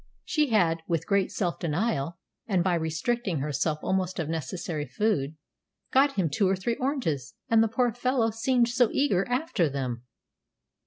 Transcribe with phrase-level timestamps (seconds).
[0.25, 2.17] She had, with great self denial,
[2.47, 5.35] and by restricting herself almost of necessary food,
[5.93, 10.01] got him two or three oranges; and the poor fellow seemed so eager after them!"